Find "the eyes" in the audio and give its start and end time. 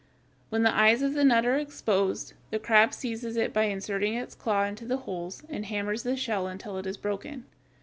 0.63-1.03